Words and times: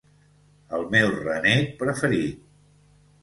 El 0.77 0.85
meu 0.95 1.11
renec 1.17 1.69
preferit 1.83 2.39